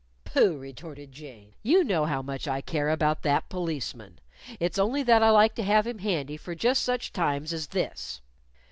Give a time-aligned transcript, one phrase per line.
[0.25, 1.53] "Pooh!" retorted Jane.
[1.61, 4.17] "You know how much I care about that policeman!
[4.59, 8.19] It's only that I like to have him handy for just such times as this."